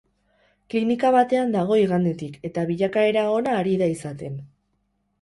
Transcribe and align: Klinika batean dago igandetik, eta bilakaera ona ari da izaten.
Klinika 0.73 1.11
batean 1.15 1.53
dago 1.57 1.79
igandetik, 1.83 2.41
eta 2.51 2.67
bilakaera 2.73 3.29
ona 3.39 3.57
ari 3.63 3.81
da 3.87 3.95
izaten. 3.99 4.45